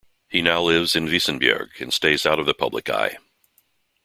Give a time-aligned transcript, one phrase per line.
[0.29, 3.19] He now lives in Vissenbjerg, and stays out of the public eye.